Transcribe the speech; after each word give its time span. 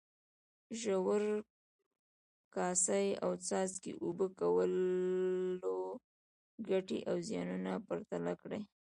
ژور، 0.79 1.23
کاسه 2.55 2.97
یي 3.05 3.11
او 3.23 3.31
څاڅکي 3.47 3.91
اوبه 4.03 4.27
کولو 4.39 5.75
ګټې 6.69 6.99
او 7.09 7.15
زیانونه 7.27 7.71
پرتله 7.87 8.33
کړئ. 8.41 8.61